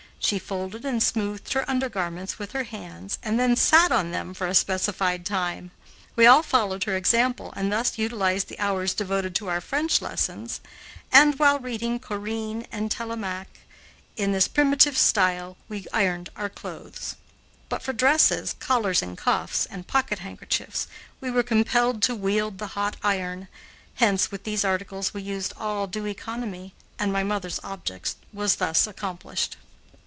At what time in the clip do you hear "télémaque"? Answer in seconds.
12.89-13.47